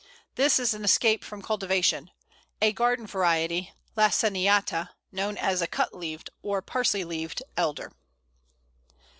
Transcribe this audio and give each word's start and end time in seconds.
This 0.33 0.57
is 0.57 0.73
an 0.73 0.83
escape 0.83 1.23
from 1.23 1.43
cultivation 1.43 2.09
a 2.59 2.73
garden 2.73 3.05
variety 3.05 3.71
(laciniata) 3.95 4.89
known 5.11 5.37
as 5.37 5.59
the 5.59 5.67
Cut 5.67 5.93
leaved 5.93 6.31
or 6.41 6.59
Parsley 6.63 7.03
leaved 7.03 7.43
Elder. 7.55 7.91